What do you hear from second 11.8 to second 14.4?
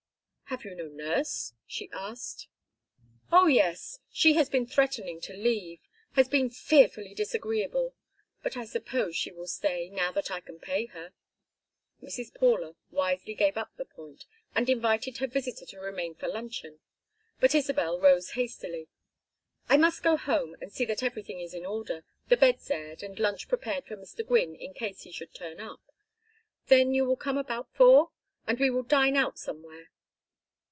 Mrs. Paula wisely gave up the point